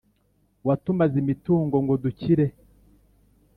[0.67, 2.45] watumaze imitungo ngo dukire